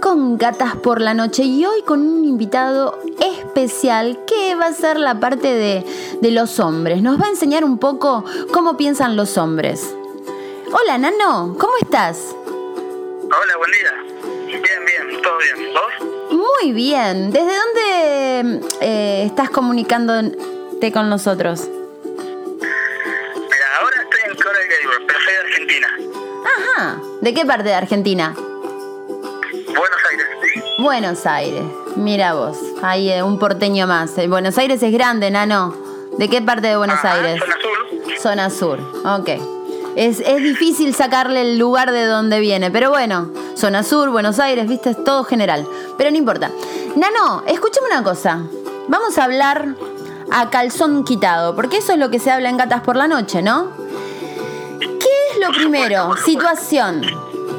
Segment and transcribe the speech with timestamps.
[0.00, 4.98] con Gatas por la Noche y hoy con un invitado especial que va a ser
[4.98, 5.84] la parte de,
[6.20, 7.02] de los hombres.
[7.02, 9.94] Nos va a enseñar un poco cómo piensan los hombres.
[10.72, 12.34] Hola, Nano, ¿cómo estás?
[13.22, 13.99] Hola, buen día.
[15.40, 15.72] Bien.
[15.74, 15.92] ¿Vos?
[16.62, 17.30] Muy bien.
[17.30, 21.68] ¿Desde dónde eh, estás comunicándote con nosotros?
[22.56, 25.88] Mira, ahora estoy en Coral Gables, pero soy de Argentina.
[26.56, 27.00] Ajá.
[27.20, 28.34] ¿De qué parte de Argentina?
[29.66, 30.26] Buenos Aires.
[30.78, 31.62] Buenos Aires.
[31.96, 34.16] Mira vos, hay eh, un porteño más.
[34.18, 35.76] Eh, Buenos Aires es grande, Nano.
[36.18, 37.40] ¿De qué parte de Buenos Ajá, Aires?
[37.40, 38.18] Zona Sur.
[38.20, 39.28] Zona sur, ok.
[39.96, 43.30] Es, es difícil sacarle el lugar de donde viene, pero bueno,
[43.60, 45.66] zona sur, Buenos Aires, viste, es todo general.
[45.98, 46.50] Pero no importa.
[46.96, 48.40] Nano, escúchame una cosa.
[48.88, 49.74] Vamos a hablar
[50.30, 53.42] a calzón quitado, porque eso es lo que se habla en Gatas por la Noche,
[53.42, 53.68] ¿no?
[54.78, 56.16] ¿Qué es lo primero?
[56.24, 57.02] Situación,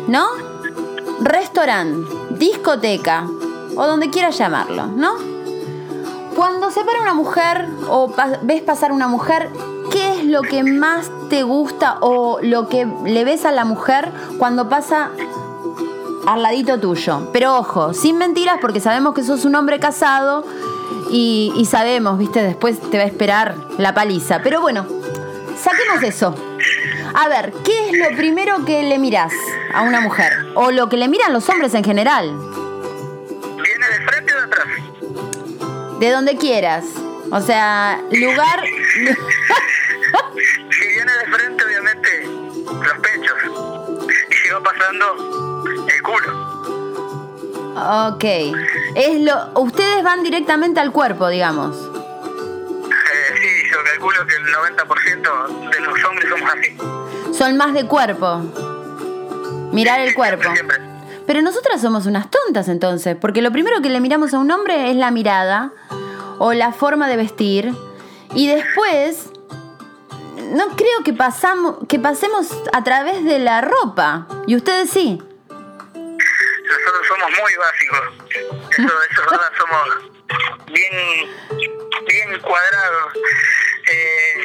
[0.08, 0.26] ¿no?
[1.22, 3.28] Restaurante, discoteca,
[3.76, 5.14] o donde quieras llamarlo, ¿no?
[6.36, 9.50] Cuando se para una mujer o ves pasar una mujer,
[9.92, 14.12] ¿qué es lo que más te gusta o lo que le ves a la mujer
[14.40, 15.12] cuando pasa
[16.26, 17.30] al ladito tuyo?
[17.34, 20.46] Pero ojo, sin mentiras porque sabemos que sos un hombre casado
[21.10, 24.42] y, y sabemos, viste, después te va a esperar la paliza.
[24.44, 24.86] Pero bueno,
[25.58, 26.36] saquemos eso.
[27.14, 29.34] A ver, ¿qué es lo primero que le mirás
[29.74, 30.32] a una mujer?
[30.56, 32.32] O lo que le miran los hombres en general.
[33.42, 34.68] ¿Viene de frente o de atrás?
[36.00, 36.86] De donde quieras.
[37.32, 38.64] O sea, lugar.
[40.72, 43.38] Si viene de frente, obviamente, los pechos.
[44.30, 45.51] Y si va pasando,
[46.02, 46.52] culo.
[48.10, 48.24] Ok.
[48.96, 49.62] Es lo.
[49.62, 51.76] Ustedes van directamente al cuerpo, digamos.
[51.78, 56.78] Eh, sí, yo calculo que el 90% de los hombres somos así.
[57.38, 58.42] Son más de cuerpo.
[59.72, 60.44] Mirar el cuerpo.
[60.54, 60.92] Siempre, siempre.
[61.26, 64.92] Pero nosotras somos unas tontas entonces, porque lo primero que le miramos a un hombre
[64.92, 65.72] es la mirada
[66.40, 67.74] o la forma de vestir
[68.34, 69.30] y después
[70.54, 75.22] no creo que pasamos que pasemos a través de la ropa y ustedes sí.
[76.72, 78.00] Nosotros somos muy básicos.
[78.72, 80.12] Eso, eso es verdad, somos
[80.68, 81.30] bien,
[82.08, 83.14] bien cuadrados.
[83.88, 84.44] Eh,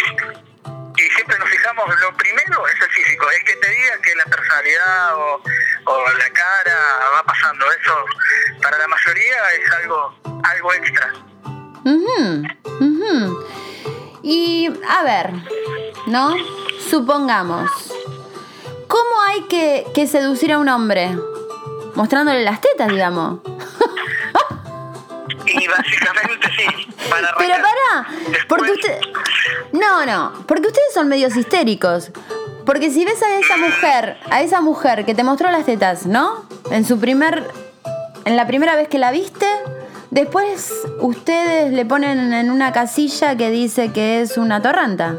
[0.97, 3.31] y siempre nos fijamos, lo primero es el físico.
[3.31, 5.43] El que te diga que la personalidad o,
[6.19, 7.67] la cara va pasando.
[7.71, 8.05] Eso
[8.63, 11.13] para la mayoría es algo, algo extra.
[14.23, 15.31] Y a ver,
[16.07, 16.35] ¿no?
[16.91, 17.71] Supongamos,
[18.89, 21.17] ¿cómo hay que seducir a un hombre?
[21.97, 23.41] Mostrándole las tetas, digamos.
[25.47, 26.67] Y básicamente sí,
[27.09, 28.07] para Pero pará,
[28.49, 28.99] porque usted...
[29.73, 32.11] No, no, porque ustedes son medios histéricos.
[32.67, 36.45] Porque si ves a esa mujer, a esa mujer que te mostró las tetas, ¿no?
[36.71, 37.49] En su primer...
[38.25, 39.47] En la primera vez que la viste,
[40.11, 45.15] después ustedes le ponen en una casilla que dice que es una torranta.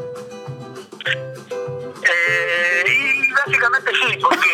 [2.04, 4.50] Eh, y básicamente sí, porque...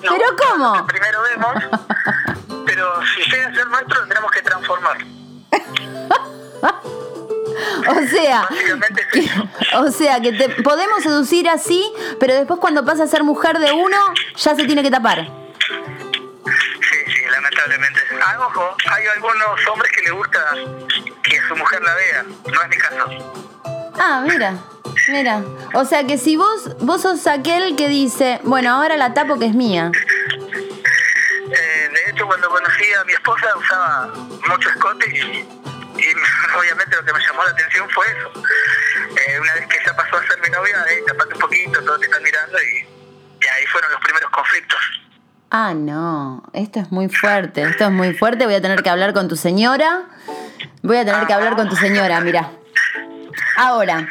[0.00, 0.86] ¿Pero cómo?
[0.86, 1.54] que Primero vemos,
[2.64, 4.98] pero si llega a ser nuestro, lo tenemos que transformar.
[7.88, 8.48] O sea,
[9.12, 9.30] sí.
[9.74, 11.90] o sea que te podemos seducir así,
[12.20, 13.96] pero después cuando pasa a ser mujer de uno,
[14.36, 15.26] ya se tiene que tapar.
[16.44, 18.00] Sí, sí, lamentablemente.
[18.22, 20.40] Ah, ojo, hay algunos hombres que les gusta
[21.22, 22.24] que su mujer la vea.
[22.52, 23.06] No es mi caso.
[23.98, 24.54] Ah, mira,
[25.08, 25.42] mira.
[25.74, 29.46] O sea que si vos, vos sos aquel que dice, bueno, ahora la tapo que
[29.46, 29.90] es mía.
[31.48, 34.12] Eh, de hecho, cuando conocí a mi esposa usaba
[34.48, 36.06] mucho escote y, y
[36.58, 38.42] obviamente lo que me llamó la atención fue eso.
[39.16, 42.00] Eh, una vez que ella pasó a ser mi novia, hey, tapate un poquito, todos
[42.00, 42.78] te están mirando y,
[43.44, 44.80] y ahí fueron los primeros conflictos.
[45.50, 49.12] Ah, no, esto es muy fuerte, esto es muy fuerte, voy a tener que hablar
[49.14, 50.06] con tu señora.
[50.82, 52.50] Voy a tener que hablar con tu señora, mira.
[53.56, 54.08] Ahora,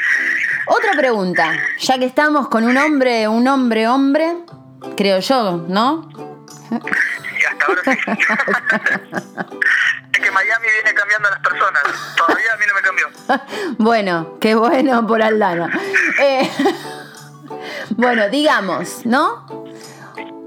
[0.67, 4.37] otra pregunta, ya que estamos con un hombre, un hombre, hombre,
[4.95, 6.09] creo yo, ¿no?
[6.71, 7.91] Y hasta ahora sí.
[10.13, 11.83] es que Miami viene cambiando a las personas.
[12.17, 13.07] Todavía a mí no me cambió.
[13.77, 15.69] bueno, qué bueno por Aldana.
[16.21, 16.49] Eh,
[17.91, 19.45] bueno, digamos, ¿no?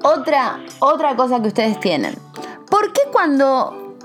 [0.02, 2.16] Otra, otra cosa que ustedes tienen.
[2.70, 3.96] ¿Por qué cuando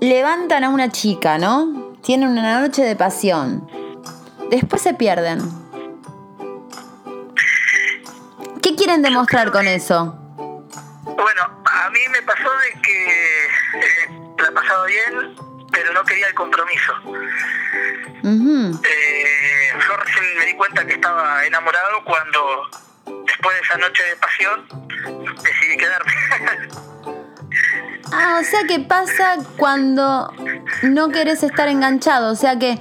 [0.00, 1.94] levantan a una chica, ¿no?
[2.02, 3.68] Tienen una noche de pasión.
[4.54, 5.40] Después se pierden.
[8.62, 10.16] ¿Qué quieren demostrar con eso?
[11.02, 15.34] Bueno, a mí me pasó de que eh, la pasado bien,
[15.72, 16.92] pero no quería el compromiso.
[18.84, 22.70] eh, yo recién me di cuenta que estaba enamorado cuando,
[23.26, 24.68] después de esa noche de pasión,
[25.42, 26.12] decidí quedarme.
[28.12, 30.32] ah, o sea que pasa cuando
[30.82, 32.78] no querés estar enganchado, o sea que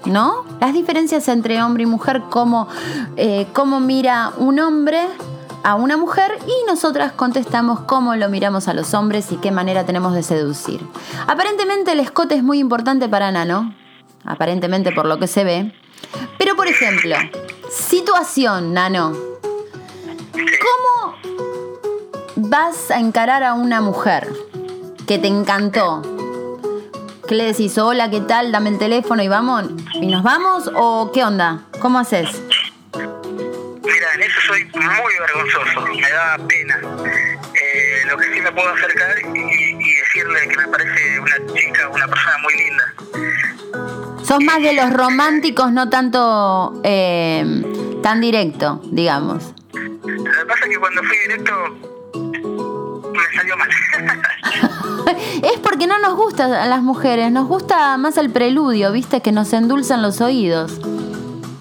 [0.04, 0.44] ¿no?
[0.60, 2.68] Las diferencias entre hombre y mujer, cómo,
[3.16, 5.08] eh, cómo mira un hombre
[5.64, 9.84] a una mujer y nosotras contestamos cómo lo miramos a los hombres y qué manera
[9.86, 10.80] tenemos de seducir.
[11.26, 13.74] Aparentemente el escote es muy importante para Nano,
[14.24, 15.74] aparentemente por lo que se ve.
[16.38, 17.16] Pero por ejemplo,
[17.70, 19.14] situación, Nano.
[20.32, 21.16] ¿Cómo
[22.36, 24.30] vas a encarar a una mujer
[25.06, 26.02] que te encantó?
[27.26, 27.78] ¿Qué le decís?
[27.78, 28.52] Hola, ¿qué tal?
[28.52, 29.64] Dame el teléfono y vamos.
[29.94, 30.70] ¿Y nos vamos?
[30.76, 31.62] ¿O qué onda?
[31.80, 32.28] ¿Cómo haces?
[34.54, 36.78] Soy muy vergonzoso, me da pena.
[36.80, 42.06] Eh, lo que sí me puedo acercar y, decirle que me parece una chica, una
[42.06, 42.94] persona muy linda.
[44.22, 47.44] Sos más de los románticos, no tanto eh,
[48.00, 49.52] tan directo, digamos.
[49.72, 51.52] Lo que pasa es que cuando fui directo
[53.12, 53.68] me salió mal.
[55.42, 59.32] es porque no nos gusta a las mujeres, nos gusta más el preludio, viste, que
[59.32, 60.80] nos endulzan los oídos.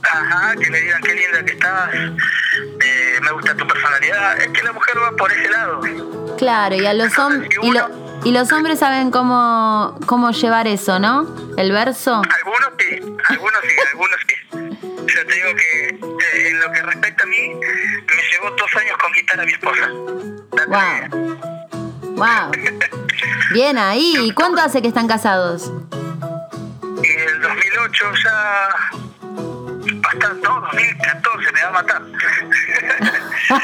[0.03, 1.89] Ajá, que me digan qué linda que estás,
[3.23, 4.39] me gusta tu personalidad.
[4.39, 5.81] Es que la mujer va por ese lado.
[6.37, 7.49] Claro, y a los hombres.
[8.25, 11.27] Y, los hombres saben cómo, cómo llevar eso, ¿no?
[11.57, 12.15] El verso.
[12.15, 14.35] Algunos sí, algunos sí, algunos sí.
[15.13, 18.97] Yo te digo que eh, en lo que respecta a mí, me llevó dos años
[18.97, 19.89] conquistar a mi esposa.
[20.67, 21.37] Wow.
[22.15, 22.51] Wow.
[23.51, 24.13] Bien ahí.
[24.21, 25.71] ¿Y cuánto hace que están casados?
[27.03, 28.69] En el 2008 ya
[30.23, 32.01] bastante, no, 2014, me va a matar.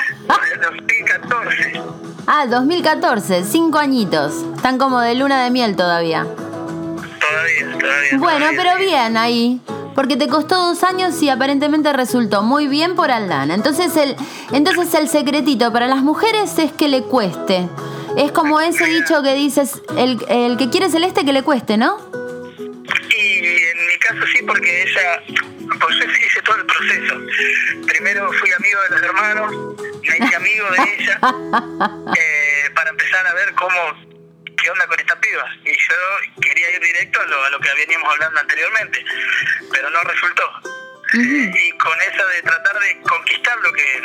[0.62, 1.82] 2014.
[2.28, 4.44] Ah, 2014, cinco añitos.
[4.56, 6.24] Están como de luna de miel todavía.
[6.24, 8.18] Todavía, todavía.
[8.18, 9.62] Bueno, pero bien ahí.
[9.96, 13.54] Porque te costó dos años y aparentemente resultó muy bien por Aldana.
[13.54, 14.16] Entonces el,
[14.52, 17.68] entonces el secretito para las mujeres es que le cueste.
[18.16, 21.98] Es como ese dicho que dices, el, el que quiere celeste que le cueste, ¿no?
[23.10, 25.22] Y en mi caso sí, porque ella
[25.80, 25.96] pues
[26.26, 27.22] hice todo el proceso.
[27.88, 31.20] Primero fui amigo de los hermanos, me hice amigo de ella,
[32.18, 33.78] eh, para empezar a ver cómo,
[34.62, 35.46] qué onda con esta piba.
[35.66, 39.06] Y yo quería ir directo a lo, a lo que veníamos hablando anteriormente,
[39.72, 40.44] pero no resultó.
[41.14, 44.02] Y con eso de tratar de conquistar lo que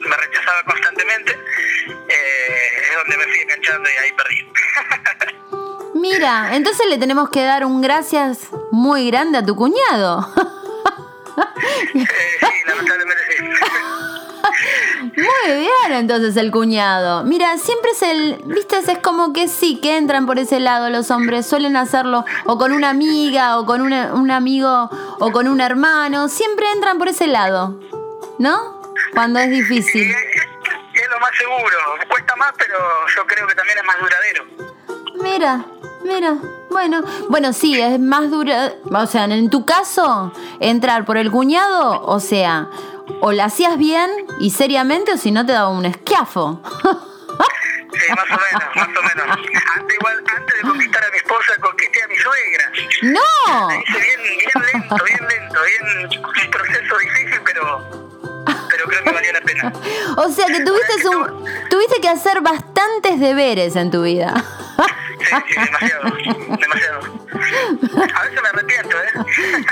[0.00, 4.52] me rechazaba constantemente, eh, es donde me fui enganchando y ahí perdí.
[5.94, 10.32] Mira, entonces le tenemos que dar un gracias muy grande a tu cuñado.
[11.92, 12.06] Sí,
[12.66, 13.44] lamentablemente sí.
[15.16, 17.24] Muy bien, entonces el cuñado.
[17.24, 21.10] Mira, siempre es el, viste, es como que sí, que entran por ese lado los
[21.10, 25.60] hombres, suelen hacerlo o con una amiga o con una- un amigo o con un
[25.60, 27.78] hermano, siempre entran por ese lado,
[28.38, 28.82] ¿no?
[29.14, 30.10] Cuando es difícil.
[30.10, 31.76] es, es lo más seguro.
[32.08, 32.78] Cuesta más, pero
[33.16, 34.44] yo creo que también es más duradero.
[35.22, 35.64] Mira,
[36.08, 36.36] mira.
[36.70, 38.72] Bueno, bueno, sí, es más dura.
[38.90, 42.68] O sea, en tu caso, entrar por el cuñado, o sea,
[43.20, 44.10] o la hacías bien
[44.40, 46.62] y seriamente, o si no te daba un esquiafo.
[47.90, 49.36] Sí, más o menos, más o menos.
[49.76, 52.72] Antes, igual, antes de conquistar a mi esposa, conquisté a mi suegra.
[53.02, 53.68] ¡No!
[53.68, 57.90] La hice bien, bien lento, bien lento, bien un proceso difícil, pero,
[58.70, 59.72] pero creo que valió la pena.
[60.16, 64.34] O sea que tuviste, un, tuviste que hacer bastantes deberes en tu vida.
[65.28, 66.04] Sí, sí, demasiado,
[66.58, 67.00] demasiado.
[68.14, 69.12] A veces me arrepiento, ¿eh?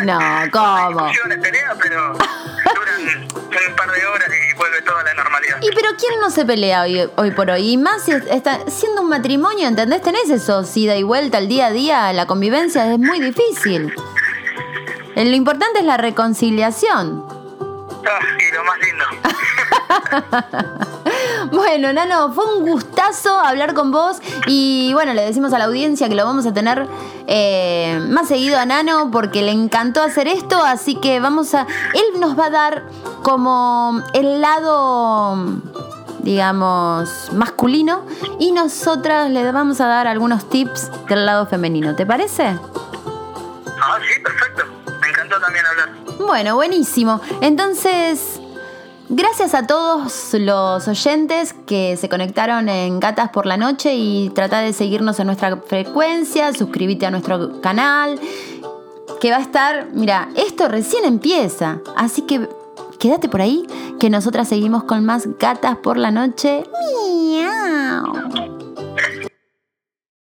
[0.04, 0.18] No,
[0.52, 1.10] ¿cómo?
[1.42, 3.28] peleas, pero duran
[3.68, 5.58] un par de horas y vuelve toda la normalidad.
[5.62, 7.72] Y pero ¿quién no se pelea hoy, hoy por hoy?
[7.72, 10.02] Y más si está siendo un matrimonio, ¿entendés?
[10.02, 13.94] Tenés eso, ida y vuelta al día a día, la convivencia es muy difícil.
[15.14, 17.25] Eh, Lo importante es la reconciliación.
[18.08, 19.04] Ah, y lo más lindo.
[21.52, 26.09] Bueno, Nano, fue un gustazo hablar con vos y bueno, le decimos a la audiencia
[26.09, 26.87] que lo vamos a tener
[27.26, 31.66] eh, más seguido a Nano porque le encantó hacer esto, así que vamos a...
[31.95, 32.85] Él nos va a dar
[33.23, 35.37] como el lado,
[36.21, 38.05] digamos, masculino
[38.38, 42.59] y nosotras le vamos a dar algunos tips del lado femenino, ¿te parece?
[43.81, 44.64] Ah, sí, perfecto.
[45.00, 45.90] Me encantó también hablar.
[46.19, 47.21] Bueno, buenísimo.
[47.40, 48.36] Entonces,
[49.08, 54.60] gracias a todos los oyentes que se conectaron en Gatas por la Noche y trata
[54.60, 58.20] de seguirnos en nuestra frecuencia, suscríbete a nuestro canal,
[59.20, 62.48] que va a estar, mira, esto recién empieza, así que
[62.98, 63.66] quédate por ahí,
[64.00, 66.64] que nosotras seguimos con más Gatas por la Noche.
[66.64, 67.25] ¡Mi!